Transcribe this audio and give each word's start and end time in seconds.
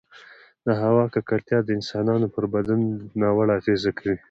د 0.65 0.67
هـوا 0.81 1.03
ککـړتيـا 1.13 1.59
د 1.63 1.69
انسـانـانو 1.77 2.27
پـر 2.33 2.45
بـدن 2.53 2.81
نـاوړه 3.19 3.53
اغـېزه 3.59 3.91
کـوي 3.97 4.17